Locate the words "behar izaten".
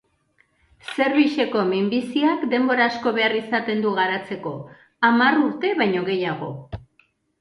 3.19-3.83